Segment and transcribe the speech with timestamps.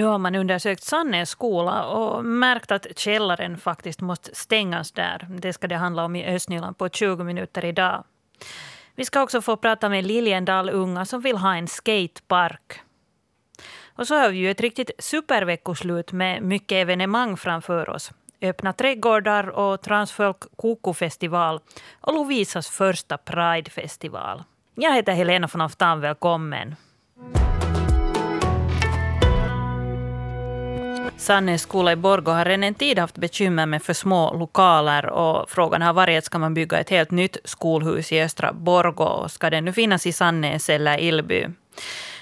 [0.00, 5.26] Nu har man undersökt Sannäs skola och märkt att källaren faktiskt måste stängas där.
[5.30, 8.04] Det ska det handla om i Östnyland på 20 minuter idag.
[8.94, 12.80] Vi ska också få prata med Liljendal unga som vill ha en skatepark.
[13.94, 18.12] Och så har vi ju ett riktigt superveckoslut med mycket evenemang framför oss.
[18.42, 21.60] Öppna trädgårdar och Transfolk Koko-festival
[22.00, 24.42] och Lovisas första Pride-festival.
[24.74, 26.76] Jag heter Helena von Aftan, välkommen.
[31.20, 35.50] Sannäs skola i Borgå har redan en tid haft bekymmer med för små lokaler och
[35.50, 39.60] frågan har varit ska man bygga ett helt nytt skolhus i östra Borgå ska det
[39.60, 41.46] nu finnas i Sannäs eller Ilby.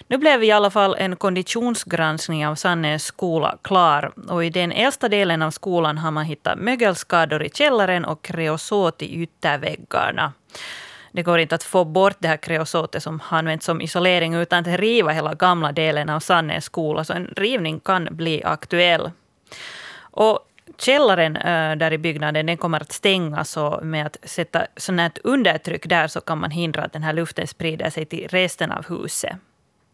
[0.06, 5.08] Nu blev i alla fall en konditionsgranskning av Sannäs skola klar och i den äldsta
[5.08, 10.32] delen av skolan har man hittat mögelskador i källaren och kreosot i ytterväggarna.
[11.12, 14.66] Det går inte att få bort det här kreosotet som används som isolering utan att
[14.66, 17.04] riva hela gamla delen av Sannäs skola.
[17.04, 19.10] Så alltså, en rivning kan bli aktuell.
[20.00, 20.40] Och
[20.78, 25.86] källaren eh, där i byggnaden den kommer att stängas och med att sätta sånt undertryck
[25.86, 29.32] där så kan man hindra att den här luften sprider sig till resten av huset.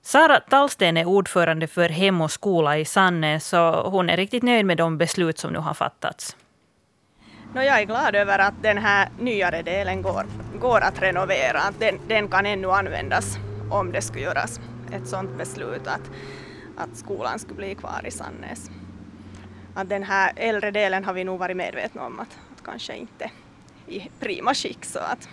[0.02, 4.66] Sara Tallsten är ordförande för Hem och skola i Sannäs och hon är riktigt nöjd
[4.66, 6.36] med de beslut som nu har fattats.
[7.54, 10.26] No, jag är glad över att den här nyare delen går,
[10.60, 11.60] går att renovera.
[11.60, 13.36] Att den, den kan ännu användas
[13.70, 14.60] om det skulle göras
[14.92, 16.10] ett sådant beslut att,
[16.76, 18.70] att skolan skulle bli kvar i Sannäs.
[19.74, 23.30] Att den här äldre delen har vi nog varit medvetna om att, att kanske inte
[23.86, 24.84] i prima skick.
[24.84, 25.28] Så att,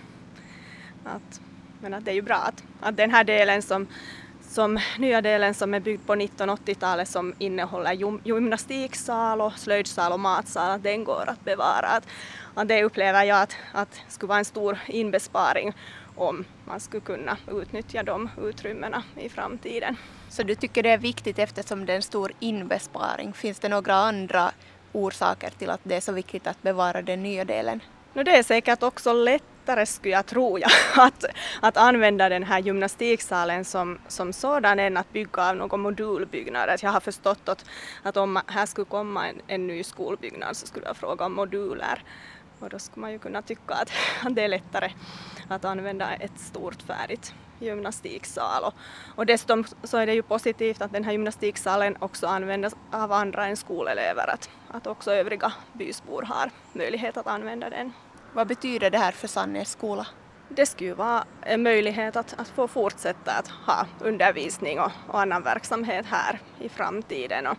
[1.06, 1.42] att,
[1.82, 3.88] men att det är ju bra att, att den här delen som
[4.52, 7.94] som nya delen som är byggd på 1980-talet som innehåller
[8.28, 11.88] gymnastiksal och slöjdsal och matsal, att den går att bevara.
[11.88, 12.08] Att,
[12.54, 15.74] att det upplever jag att, att skulle vara en stor inbesparing
[16.16, 19.98] om man skulle kunna utnyttja de utrymmena i framtiden.
[20.30, 23.34] Så du tycker det är viktigt eftersom det är en stor inbesparing.
[23.34, 24.52] Finns det några andra
[24.92, 27.80] orsaker till att det är så viktigt att bevara den nya delen?
[28.14, 31.26] No, det är säkert också lättare skulle jag tro ja, att,
[31.62, 36.70] att använda den här gymnastiksalen som, som sådan än att bygga av någon modulbyggnad.
[36.70, 37.66] Alltså jag har förstått att,
[38.04, 42.04] att om här skulle komma en, en ny skolbyggnad så skulle jag fråga om moduler.
[42.60, 43.92] Och då skulle man ju kunna tycka att,
[44.24, 44.92] att det är lättare
[45.48, 48.64] att använda ett stort färdigt gymnastiksal.
[48.64, 48.74] Och,
[49.16, 53.46] och dessutom så är det ju positivt att den här gymnastiksalen också används av andra
[53.46, 57.94] än skolelever, att, att också övriga bysbor har möjlighet att använda den.
[58.34, 60.08] Vad betyder det här för Sannäs skola?
[60.50, 65.44] Det skulle vara en möjlighet att, att få fortsätta att ha undervisning och, och annan
[65.44, 67.48] verksamhet här i framtiden.
[67.48, 67.58] Och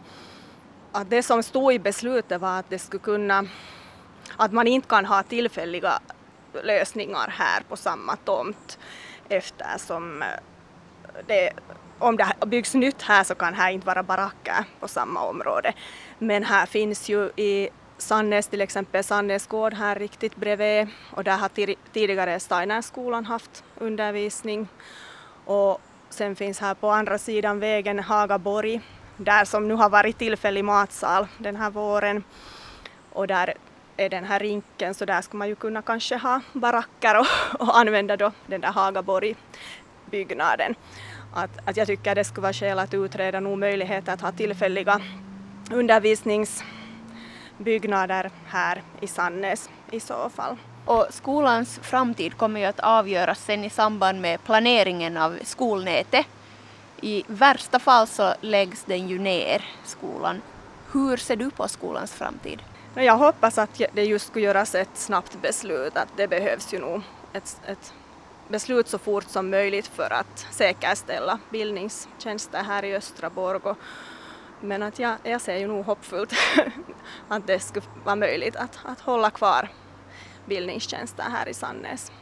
[0.92, 3.44] att det som stod i beslutet var att det skulle kunna,
[4.36, 6.00] att man inte kan ha tillfälliga
[6.64, 8.78] lösningar här på samma tomt
[9.32, 10.28] eftersom eh,
[11.26, 11.50] det,
[11.98, 15.72] om det byggs nytt här så kan här inte vara baracker på samma område.
[16.18, 21.36] Men här finns ju i Sannäs till exempel, Sannäs gård här riktigt bredvid och där
[21.36, 21.50] har
[21.92, 24.68] tidigare Steinerskolan haft undervisning.
[25.44, 28.80] Och sen finns här på andra sidan vägen Hagaborg,
[29.16, 32.24] där som nu har varit tillfällig matsal den här våren.
[33.12, 33.54] Och där
[33.96, 37.26] är den här rinken så där skulle man ju kunna kanske ha baracker och,
[37.60, 40.74] och använda då den där Hagaborg-byggnaden.
[41.34, 45.00] Att, att jag tycker det skulle vara skäl att utreda nog möjligheter att ha tillfälliga
[45.72, 50.56] undervisningsbyggnader här i Sannäs i så fall.
[50.84, 56.26] Och skolans framtid kommer ju att avgöras sen i samband med planeringen av skolnätet.
[57.00, 60.42] I värsta fall så läggs den ju ner, skolan.
[60.92, 62.62] Hur ser du på skolans framtid?
[62.94, 67.02] Jag hoppas att det just skulle göras ett snabbt beslut, att det behövs ju nog
[67.32, 67.92] ett, ett
[68.48, 73.76] beslut så fort som möjligt för att säkerställa bildningstjänster här i östra Borgå.
[74.60, 76.32] Men att jag, jag ser ju nog hoppfullt
[77.28, 79.68] att det skulle vara möjligt att, att hålla kvar
[80.46, 82.12] bildningstjänster här i Sannäs.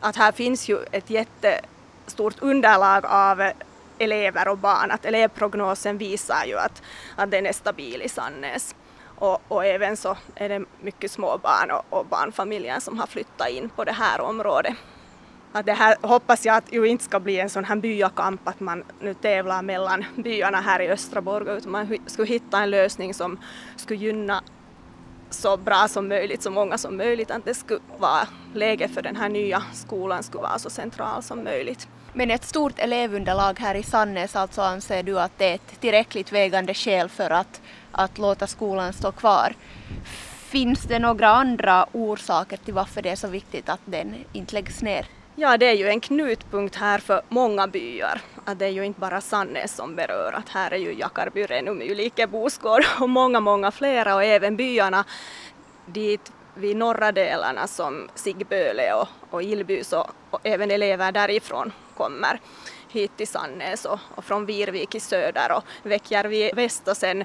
[0.00, 3.50] Att här finns ju ett jättestort underlag av
[3.98, 6.82] elever och barn, att elevprognosen visar ju att,
[7.16, 8.74] att den är stabil i Sannäs.
[9.18, 13.48] Och, och även så är det mycket små barn och, och barnfamiljer som har flyttat
[13.48, 14.74] in på det här området.
[15.52, 18.60] Att det här hoppas jag att ju inte ska bli en sån här byakamp att
[18.60, 23.14] man nu tävlar mellan byarna här i östra Borgå utan man skulle hitta en lösning
[23.14, 23.38] som
[23.76, 24.42] skulle gynna
[25.30, 29.16] så bra som möjligt, så många som möjligt, att det skulle vara läge för den
[29.16, 31.88] här nya skolan skulle vara så central som möjligt.
[32.18, 36.32] Men ett stort elevunderlag här i Sannäs, alltså anser du att det är ett tillräckligt
[36.32, 37.60] vägande skäl för att,
[37.92, 39.54] att låta skolan stå kvar?
[40.48, 44.82] Finns det några andra orsaker till varför det är så viktigt att den inte läggs
[44.82, 45.06] ner?
[45.36, 48.20] Ja, det är ju en knutpunkt här för många byar.
[48.44, 51.82] Att det är ju inte bara Sannäs som berör, att här är ju Jakarby, Renum,
[51.82, 55.04] Ylike, Boskår och många, många flera och även byarna
[55.86, 62.40] dit vid norra delarna som Sigböle och, och Ilby så, och även elever därifrån kommer
[62.88, 67.24] hit till Sannäs och, och från Virvik i söder och Väckjärvi i väst och sen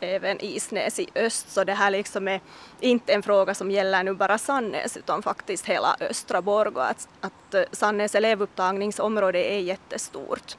[0.00, 1.50] även Isnäs i öst.
[1.50, 2.40] Så det här liksom är
[2.80, 6.80] inte en fråga som gäller nu bara Sannäs utan faktiskt hela östra Borgå.
[6.80, 10.56] Att, att eh, Sannäs elevupptagningsområde är jättestort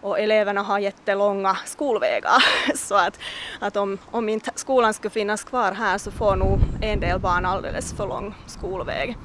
[0.00, 2.44] och eleverna har jättelånga skolvägar.
[2.76, 3.18] Så att,
[3.60, 7.46] att om, om inte skolan skulle finnas kvar här så får nog en del barn
[7.46, 9.16] alldeles för lång skolväg.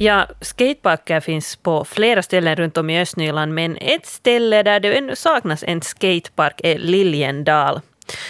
[0.00, 4.98] Ja, skateparker finns på flera ställen runt om i Östnyland, men ett ställe där det
[4.98, 7.80] ännu saknas en skatepark är Liljendal.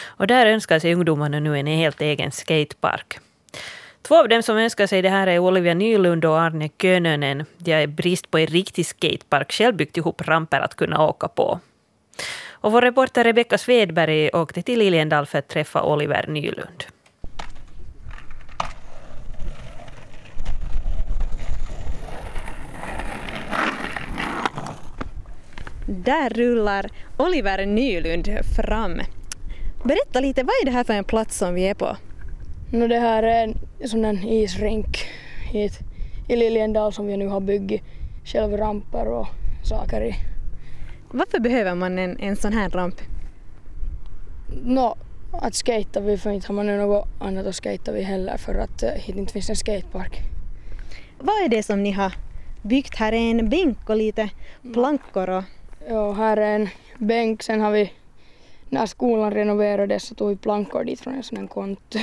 [0.07, 3.19] Och där önskar sig ungdomarna nu en helt egen skatepark.
[4.03, 7.45] Två av dem som önskar sig det här är Olivia Nylund och Arne Könönen.
[7.57, 11.61] De har brist på en riktig skatepark själv byggt ihop ramper att kunna åka på.
[12.51, 16.85] Och vår reporter Rebecka Svedberg åkte till Liljendal för att träffa Oliver Nylund.
[25.91, 29.01] Där rullar Oliver Nylund fram.
[29.85, 31.97] Berätta lite, vad är det här för en plats som vi är på?
[32.71, 35.07] No, det här är en sån där isrink
[35.53, 35.79] hit
[36.29, 37.85] i Liljendal som vi nu har byggt
[38.25, 39.27] själva ramper och
[39.65, 40.15] saker i.
[41.11, 43.01] Varför behöver man en, en sån här ramp?
[44.63, 44.97] Nå,
[45.33, 48.83] att skata vi för inte har man något annat att skata vi heller för att
[48.83, 50.21] uh, hit inte finns en skatepark.
[51.19, 52.13] Vad är det som ni har
[52.63, 52.97] byggt?
[52.97, 54.29] Här är en bänk och lite
[54.75, 55.45] plankor och...
[55.91, 56.69] Ja, här är en
[56.99, 57.43] bänk.
[57.43, 57.93] Sen har vi,
[58.69, 61.99] när skolan renoverades så tog vi plankor dit från en sån här konto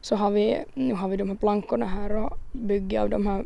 [0.00, 3.44] så har vi, nu har vi de här plankorna här och bygger av de här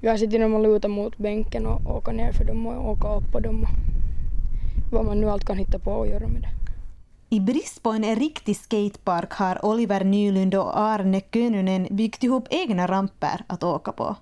[0.00, 3.14] vi har sett dem och lutat mot bänken och åka ner för dem och åka
[3.14, 3.66] upp på dem.
[4.92, 6.48] Vad man nu allt kan hitta på att göra med det.
[7.36, 12.86] I brist på en riktig skatepark har Oliver Nylund och Arne Könönen byggt ihop egna
[12.86, 14.16] ramper att åka på.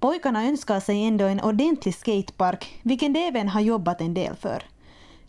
[0.00, 4.62] Pojkarna önskar sig ändå en ordentlig skatepark, vilken de även har jobbat en del för.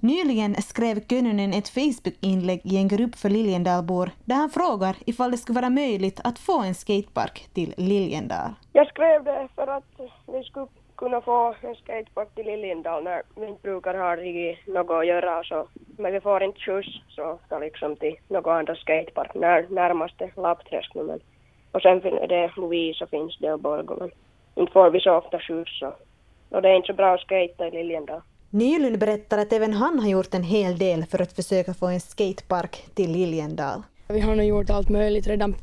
[0.02, 5.38] Nyligen skrev Könönen ett Facebook-inlägg i en grupp för Liljendalbor där han frågar ifall det
[5.38, 8.52] skulle vara möjligt att få en skatepark till Liljendal.
[8.74, 10.00] Jag skrev det för att
[10.34, 14.16] vi skulle kunna få en skatepark till Liljendal när vi inte brukar ha
[14.74, 15.68] något att göra så,
[15.98, 20.96] men vi får inte skjuts så ska liksom till någon annan skatepark när, närmaste Lappträsk
[21.72, 24.12] och sen är det Louise och finns det och Borgåmen
[24.60, 25.94] inte får vi så ofta skjuts så
[26.50, 28.22] och det är inte så bra att skata i Liljendal.
[28.50, 32.00] Nylund berättar att även han har gjort en hel del för att försöka få en
[32.00, 33.82] skatepark till Liljendal.
[34.08, 35.56] Vi har nog gjort allt möjligt redan.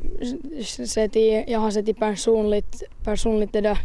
[0.87, 3.79] Sett i, jag har sett i personligt, personligt det där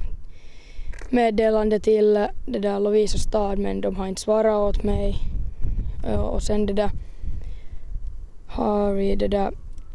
[1.09, 2.13] meddelande till
[2.45, 5.15] det där Lovisa stad men de har inte svarat åt mig.
[6.33, 6.89] Och sen det där
[8.47, 9.51] har vi det där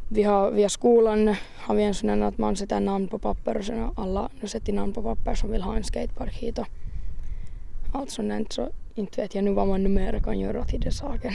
[0.08, 3.64] vi har via skolan har vi en sån att man sätter namn på papper och
[3.64, 6.66] sen alla sätter namn på papper som vill ha en skatepark hit och
[7.94, 11.32] allt sånt så inte vet jag nu vad man numera kan göra till den saken.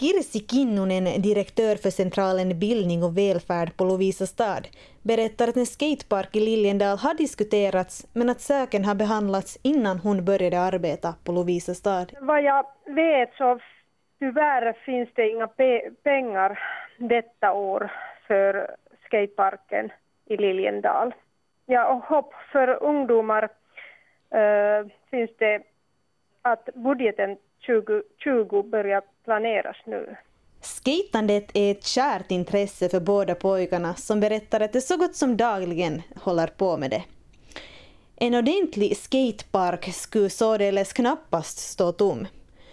[0.00, 4.68] Kirsi Kinnunen, direktör för Centralen Bildning och välfärd på Lovisa stad,
[5.02, 10.24] berättar att en skatepark i Liljendal har diskuterats men att saken har behandlats innan hon
[10.24, 12.12] började arbeta på Lovisa stad.
[12.20, 13.58] Vad jag vet så
[14.18, 16.58] tyvärr finns det inga pe pengar
[16.98, 17.92] detta år
[18.26, 19.92] för skateparken
[20.24, 21.14] i Liljendal.
[21.66, 23.42] Ja, och hopp för ungdomar
[24.30, 25.62] äh, finns det
[26.42, 27.36] att budgeten
[27.66, 30.16] 2020 börjar planeras nu.
[30.60, 35.36] Skatandet är ett kärt intresse för båda pojkarna som berättar att de så gott som
[35.36, 37.02] dagligen håller på med det.
[38.16, 42.26] En ordentlig skatepark skulle således knappast stå tom.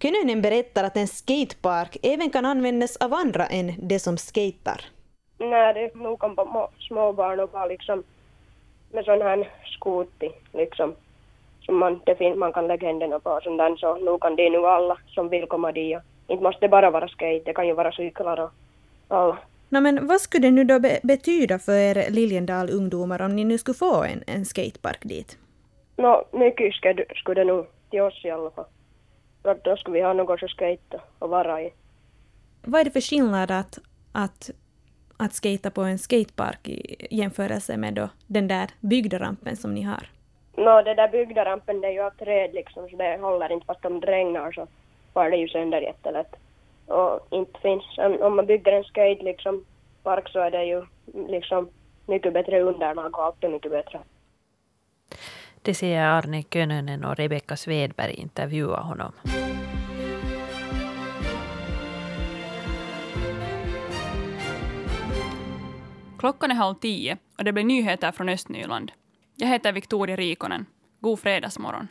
[0.03, 4.85] Kynönen berättar att en skatepark även kan användas av andra än de som skater.
[5.37, 6.35] Nej, det nog kan
[6.79, 8.03] småbarn och bara liksom
[8.91, 10.95] med sån här skoter liksom
[11.61, 14.49] som man, det fin, man kan lägga händerna på och sånt så nu kan det
[14.49, 15.97] nu alla som vill komma dit.
[16.27, 18.51] Inte måste det bara vara skate, det kan ju vara cyklar och
[19.07, 19.37] alla.
[19.69, 23.43] No, men vad skulle det nu då be betyda för er Liljendal ungdomar om ni
[23.43, 25.37] nu skulle få en, en skatepark dit?
[25.97, 28.65] No, mycket skulle, skulle det nog till oss i alla fall.
[29.43, 31.73] För då skulle vi ha något att skate och vara i.
[32.61, 33.79] Vad är det för skillnad att,
[34.11, 34.49] att,
[35.17, 39.81] att skata på en skatepark i jämförelse med då den där byggda rampen som ni
[39.81, 40.09] har?
[40.57, 43.65] Nå, det där byggda rampen det är ju av träd liksom, så det håller inte
[43.65, 44.67] fast om det regnar så
[45.13, 46.35] far det ju sönder jättelätt.
[46.85, 47.83] Och inte finns,
[48.21, 49.65] om man bygger en skate liksom
[50.03, 50.85] park så är det ju
[51.27, 51.69] liksom
[52.05, 53.99] mycket bättre underlag och allt är mycket bättre.
[55.65, 59.11] Det säger Arne Könönen och Rebecka Svedberg intervjuar honom.
[66.19, 68.91] Klockan är halv tio och det blir nyheter från Östnyland.
[69.35, 70.65] Jag heter Victoria Rikonen.
[70.99, 71.87] God fredagsmorgon.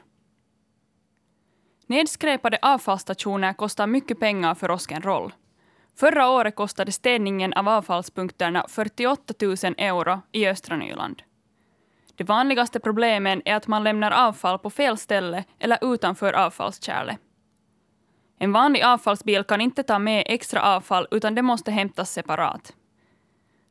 [1.87, 5.33] Nedskräpade avfallsstationer kostar mycket pengar för Roskenroll.
[5.97, 11.23] Förra året kostade städningen av avfallspunkterna 48 000 euro i östra Nyland.
[12.17, 17.19] De vanligaste problemen är att man lämnar avfall på fel ställe eller utanför avfallskärlet.
[18.39, 22.75] En vanlig avfallsbil kan inte ta med extra avfall utan det måste hämtas separat.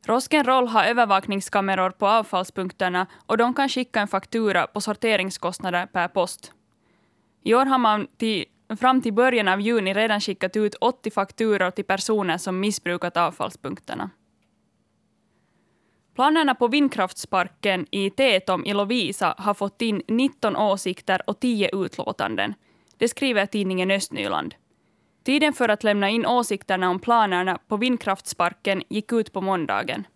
[0.06, 6.52] Roll har övervakningskameror på avfallspunkterna och de kan skicka en faktura på sorteringskostnader per post.
[7.44, 8.44] I år har man till,
[8.80, 14.10] fram till början av juni redan skickat ut 80 fakturor till personer som missbrukat avfallspunkterna.
[16.14, 22.54] Planerna på vindkraftsparken i Tetom i Lovisa har fått in 19 åsikter och 10 utlåtanden.
[22.96, 24.54] Det skriver tidningen Östnyland.
[25.24, 30.06] Tiden för att lämna in åsikterna om planerna på vindkraftsparken gick ut på måndagen.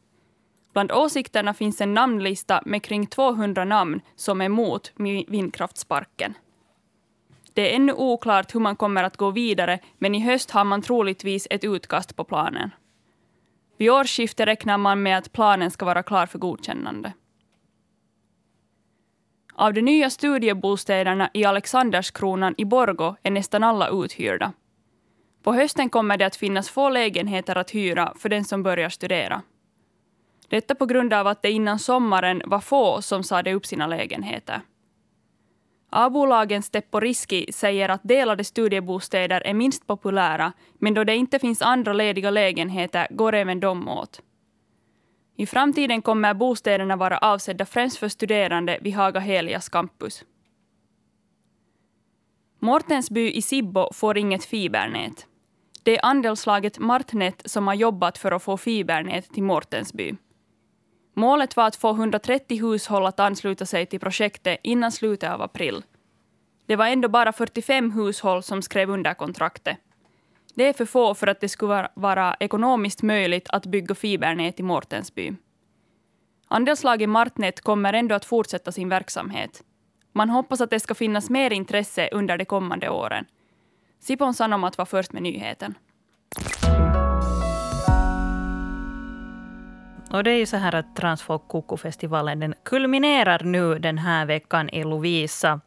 [0.72, 4.92] Bland åsikterna finns en namnlista med kring 200 namn som är mot
[5.28, 6.34] vindkraftsparken.
[7.52, 10.82] Det är ännu oklart hur man kommer att gå vidare, men i höst har man
[10.82, 12.70] troligtvis ett utkast på planen.
[13.76, 17.12] Vid årsskiftet räknar man med att planen ska vara klar för godkännande.
[19.54, 24.52] Av de nya studiebostäderna i Alexanderskronan i Borgo är nästan alla uthyrda.
[25.42, 29.42] På hösten kommer det att finnas få lägenheter att hyra för den som börjar studera.
[30.48, 34.60] Detta på grund av att det innan sommaren var få som sade upp sina lägenheter.
[35.98, 41.92] A-bolagen Stepporiski säger att delade studiebostäder är minst populära, men då det inte finns andra
[41.92, 44.20] lediga lägenheter går även de åt.
[45.36, 50.24] I framtiden kommer bostäderna vara avsedda främst för studerande vid Haga Helias campus.
[52.58, 55.26] Mortensby i Sibbo får inget fibernät.
[55.82, 60.16] Det är andelslaget Martnet som har jobbat för att få fibernät till Mortensby.
[61.18, 65.82] Målet var att få 130 hushåll att ansluta sig till projektet innan slutet av april.
[66.66, 69.76] Det var ändå bara 45 hushåll som skrev under kontraktet.
[70.54, 74.62] Det är för få för att det skulle vara ekonomiskt möjligt att bygga fibernät i
[74.62, 75.32] Mortensby.
[76.48, 79.62] Andelslaget Martnet kommer ändå att fortsätta sin verksamhet.
[80.12, 83.24] Man hoppas att det ska finnas mer intresse under de kommande åren.
[84.00, 85.74] Sipon Sanomat var först med nyheten.
[90.10, 94.70] Och det är ju så här att Transfolk Koko-festivalen den kulminerar nu den här veckan
[94.70, 95.60] i Lovisa.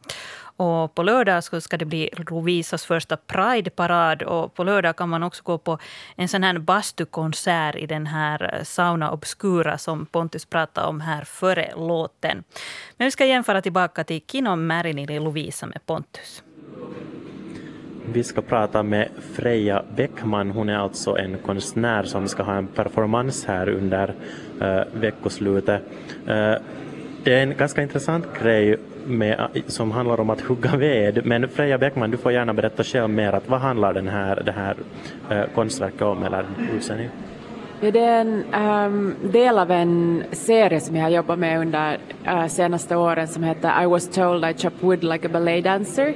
[0.56, 5.42] Och på lördag ska det bli Lovisas första Pride-parad och på lördag kan man också
[5.42, 5.78] gå på
[6.16, 11.24] en sån här bastukonsert i den här eh, Sauna Obscura som Pontus pratade om här
[11.24, 12.44] före låten.
[12.96, 16.42] Men vi ska jämföra tillbaka till Kino Marilyn i Lovisa med Pontus.
[18.06, 20.50] Vi ska prata med Freja Bäckman.
[20.50, 24.14] Hon är alltså en konstnär som ska ha en performance här under
[24.62, 25.82] uh, veckoslutet.
[26.28, 26.54] Uh,
[27.24, 28.76] det är en ganska intressant grej
[29.06, 31.26] med, eh, som handlar om att hugga ved.
[31.26, 33.32] Men Freja Bäckman, du får gärna berätta själv mer.
[33.32, 34.76] Att vad handlar den här, det här
[35.32, 36.44] uh, konstverket om, eller
[36.76, 37.12] utställningen?
[37.80, 41.98] Ja, det är en um, del av en serie som jag har jobbat med under
[42.26, 46.14] uh, senaste åren som heter I was told I chop wood like a ballet dancer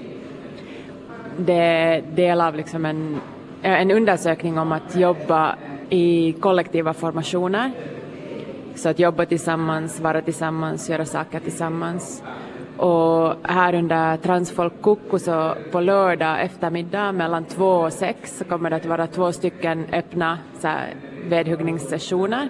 [1.37, 3.21] det är del av liksom en,
[3.63, 5.57] en undersökning om att jobba
[5.91, 7.71] i kollektiva formationer.
[8.75, 12.23] Så att jobba tillsammans, vara tillsammans, göra saker tillsammans.
[12.77, 18.71] Och här under Transfolk Kukku så på lördag eftermiddag mellan två och sex så kommer
[18.71, 20.95] det att vara två stycken öppna så här,
[21.29, 22.49] vedhuggningssessioner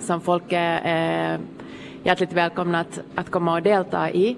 [0.00, 1.38] som folk är, är
[2.02, 4.36] hjärtligt välkomna att, att komma och delta i.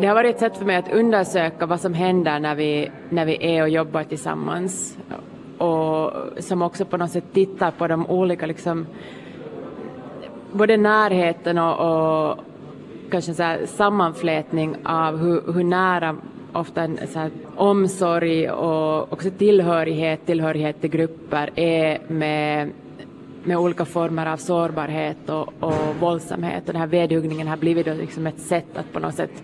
[0.00, 3.24] Det har varit ett sätt för mig att undersöka vad som händer när vi, när
[3.24, 4.98] vi är och jobbar tillsammans.
[5.58, 8.86] Och som också på något sätt tittar på de olika, liksom,
[10.52, 12.38] både närheten och, och
[13.10, 16.16] kanske så här sammanflätning av hur, hur nära
[16.54, 22.70] ofta en så här, omsorg och också tillhörighet, tillhörighet till grupper är med,
[23.44, 26.66] med olika former av sårbarhet och, och våldsamhet.
[26.66, 29.42] Och den här vedhuggningen har blivit då liksom ett sätt att på något sätt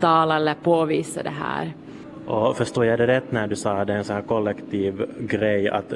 [0.00, 1.72] tala eller påvisa det här.
[2.26, 5.06] Och förstår jag det rätt när du sa att det är en sån här kollektiv
[5.20, 5.92] grej att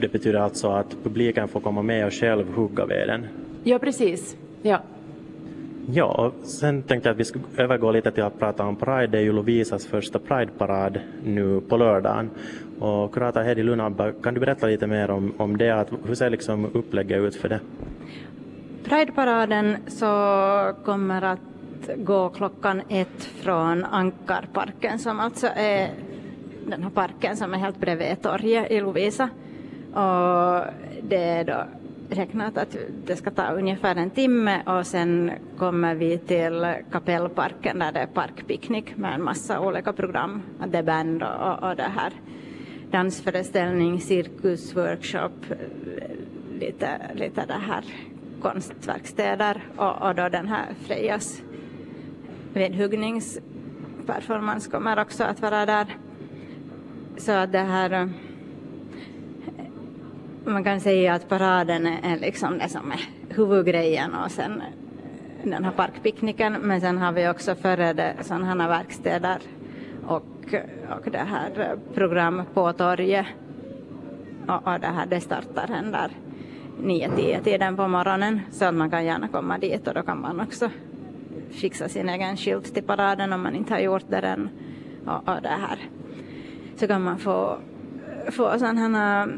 [0.00, 3.26] det betyder alltså att publiken får komma med och själv hugga veden?
[3.64, 4.36] Ja, precis.
[4.62, 4.80] Ja.
[5.92, 9.06] Ja, och sen tänkte jag att vi skulle övergå lite till att prata om Pride.
[9.06, 12.30] Det är ju Lovisas första Pride-parad nu på lördagen.
[12.80, 15.70] Och kurator Hedi Lunabba, kan du berätta lite mer om, om det?
[15.70, 17.60] Att, hur ser liksom upplägget ut för det?
[18.84, 20.06] Prideparaden så
[20.84, 21.40] kommer att
[21.96, 25.88] gå klockan ett från Ankarparken som alltså är
[26.66, 29.28] den här parken som är helt bredvid torget i Lovisa.
[29.92, 30.64] Och
[31.02, 31.64] det är då
[32.10, 32.76] räknat att
[33.06, 38.06] det ska ta ungefär en timme och sen kommer vi till Kapellparken där det är
[38.06, 40.42] parkpicknick med en massa olika program.
[40.66, 42.12] Det är band och, och det här
[42.90, 45.30] dansföreställning, cirkus, workshop,
[46.60, 47.84] lite, lite det här
[48.42, 51.42] konstverkstäder och, och då den här Frejas
[52.52, 55.96] vedhuggningsperformance kommer också att vara där.
[57.16, 58.10] Så att det här
[60.52, 63.00] man kan säga att paraden är liksom det som är
[63.34, 64.66] huvudgrejen och sen eh,
[65.50, 66.52] den här parkpicknicken.
[66.52, 69.38] Men sen har vi också före det sådana verkstäder
[70.06, 70.54] och,
[70.88, 73.26] och det här program på torget.
[74.48, 76.10] Och, och det här det startar den där
[76.82, 78.40] 9-10 tiden på morgonen.
[78.50, 80.70] Så att man kan gärna komma dit och då kan man också
[81.50, 84.48] fixa sin egen skylt till paraden om man inte har gjort det än.
[85.06, 85.78] Och, och det här.
[86.76, 87.58] Så kan man få,
[88.30, 89.28] få sådana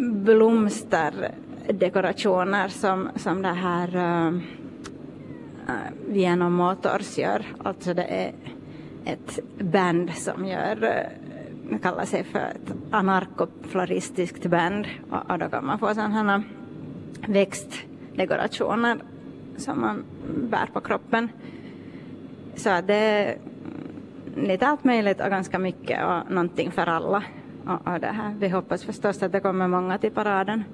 [0.00, 4.38] blomsterdekorationer som, som det här uh,
[6.08, 7.46] Vienna Motors gör.
[7.64, 8.32] Alltså det är
[9.04, 10.90] ett band som gör, uh,
[11.78, 16.42] kallar sig för ett anarkofloristiskt band och, och då kan man få sådana här
[17.28, 18.98] växtdekorationer
[19.56, 20.04] som man
[20.50, 21.28] bär på kroppen.
[22.54, 23.38] Så det är
[24.36, 27.22] lite allt möjligt och ganska mycket och någonting för alla.
[27.66, 28.34] Och, det här.
[28.38, 30.64] Vi hoppas förstås att det kommer många till paraden.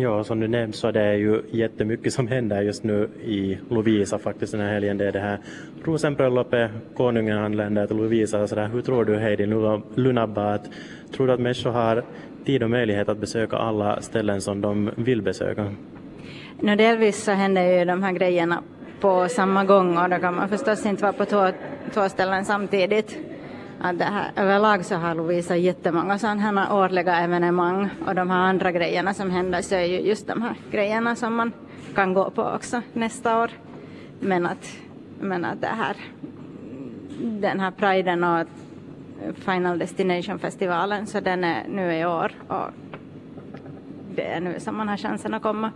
[0.00, 4.18] Ja, som du nämnde så det är ju jättemycket som händer just nu i Lovisa
[4.18, 4.98] faktiskt den här helgen.
[4.98, 5.38] Det är det här
[5.84, 8.46] rosenbröllopet, konungen anländer till Lovisa.
[8.48, 8.68] Så där.
[8.68, 9.46] Hur tror du Heidi
[9.94, 10.70] Lunabba, att,
[11.12, 12.04] tror du att människor har
[12.44, 15.74] tid och möjlighet att besöka alla ställen som de vill besöka?
[16.60, 18.62] No, delvis så händer ju de här grejerna
[19.00, 21.48] på samma gång och då kan man förstås inte vara på två,
[21.94, 23.18] två ställen samtidigt
[23.80, 28.38] att det här, överlag så har Lovisa jättemånga sådana här årliga evenemang och de här
[28.38, 31.52] andra grejerna som händer så är ju just de här grejerna som man
[31.94, 33.50] kan gå på också nästa år.
[34.20, 34.76] Men att,
[35.20, 35.96] men att det här,
[37.20, 38.46] den här priden och
[39.34, 42.70] Final Destination-festivalen så den är nu i år och
[44.14, 45.72] det är nu som man har chansen att komma.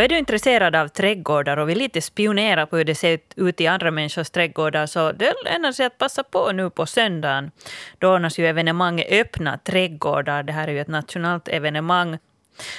[0.00, 3.60] Och är du intresserad av trädgårdar och vill lite spionera på hur det ser ut
[3.60, 7.50] i andra människors trädgårdar så det lönar sig att passa på nu på söndagen.
[7.98, 10.42] Då ordnas ju evenemanget Öppna trädgårdar.
[10.42, 12.18] Det här är ju ett nationellt evenemang.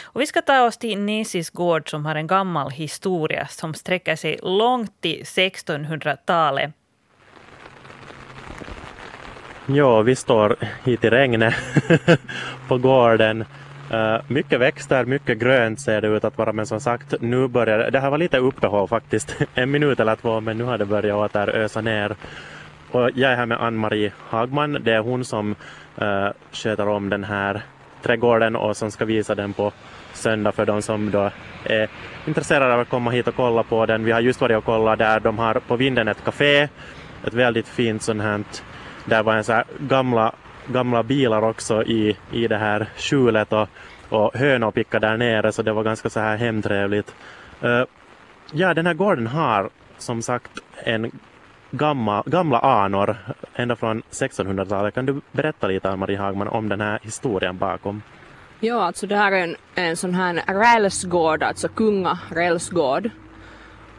[0.03, 4.15] Och vi ska ta oss till Nesis gård som har en gammal historia som sträcker
[4.15, 6.71] sig långt till 1600-talet.
[9.65, 11.53] Ja, vi står hit i regnet
[12.67, 13.45] på gården
[13.93, 17.91] Uh, mycket växter, mycket grönt ser det ut att vara men som sagt nu börjar
[17.91, 21.36] det här var lite uppehåll faktiskt, en minut eller två men nu har det börjat
[21.36, 22.15] åter ösa ner.
[22.91, 25.56] Och jag är här med Ann-Marie Hagman, det är hon som
[26.01, 27.62] uh, sköter om den här
[28.01, 29.71] trädgården och som ska visa den på
[30.13, 31.32] söndag för de som då
[31.63, 31.89] är
[32.27, 34.04] intresserade av att komma hit och kolla på den.
[34.04, 36.67] Vi har just varit och kollat där de har på vinden ett café,
[37.25, 38.43] ett väldigt fint sånt här,
[39.06, 40.34] där var en så här gamla
[40.67, 43.69] gamla bilar också i, i det här skjulet och,
[44.10, 47.15] och hönor picka där nere så det var ganska så här hemtrevligt.
[47.63, 47.84] Uh,
[48.52, 50.52] ja, den här gården har som sagt
[50.84, 51.12] en
[51.71, 53.17] gamla, gamla anor
[53.56, 54.93] ända från 1600-talet.
[54.93, 58.02] Kan du berätta lite, Ann-Marie Hagman, om den här historien bakom?
[58.60, 63.10] Ja, alltså det här är en, en sån här rälsgård, alltså kungarälsgård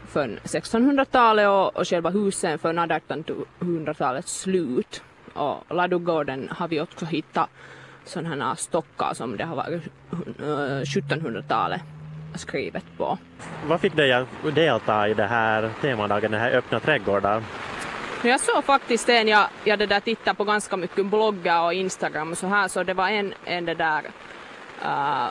[0.08, 5.02] från 1600-talet och, och själva husen från 1800-talets slut.
[5.32, 7.48] Och ladugården har vi också hittat
[8.04, 9.82] sådana här stockar som det har varit
[10.84, 13.18] 1700-talet eh, skrivet på.
[13.66, 17.42] Vad fick dig att delta i det här temadagen, den här öppna trädgårdar?
[18.24, 22.30] Jag såg faktiskt en, jag, jag det där tittade på ganska mycket bloggar och Instagram
[22.30, 24.02] och så här, så det var en, en det där
[24.84, 25.28] uh,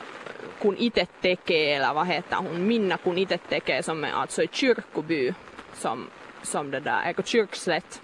[0.62, 4.48] kun itse tekee, eller vad heter hon, Minna kun itse tekee, som är alltså i
[4.52, 5.34] kyrkoby,
[5.74, 6.08] som,
[6.42, 8.02] som det där, eller kyrkslätt,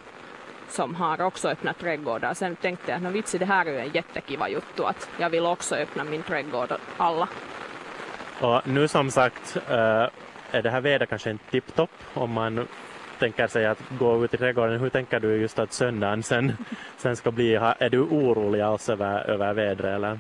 [0.69, 2.33] som har också öppnat trädgårdar.
[2.33, 5.45] Sen tänkte jag att vitsi det här är ju en jättekiva juttu att jag vill
[5.45, 7.29] också öppna min trädgård åt alla.
[8.41, 10.07] Och nu som sagt eh,
[10.51, 12.67] är det här vädret kanske inte tipptopp om man
[13.19, 14.79] tänker sig att gå ut i trädgården.
[14.79, 16.57] Hur tänker du just att söndagen sen,
[16.97, 17.55] sen ska bli?
[17.55, 20.19] Är du orolig alls över, över vädret eller?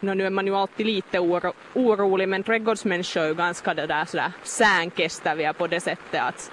[0.00, 3.86] No, nu är man ju alltid lite oro, orolig men trädgårdsmänniskor är ju ganska det
[3.86, 6.50] där sådär sänkestäviga på det sättet att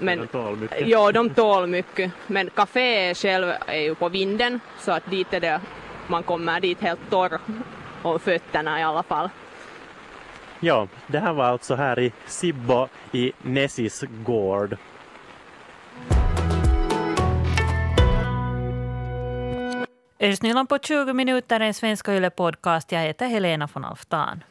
[0.00, 0.88] men, de tål mycket.
[0.88, 2.12] Ja, de tål mycket.
[2.26, 5.60] Men kafé själv är ju på vinden så att dit är det,
[6.06, 7.38] man kommer dit helt torr
[8.02, 9.28] och fötterna i alla fall.
[10.60, 14.76] Ja, det här var alltså här i Sibbo i Nessis gård.
[20.20, 22.92] Östnyland på 20 minuter, en svenska Yle podcast.
[22.92, 24.44] Jag heter Helena von Alftan.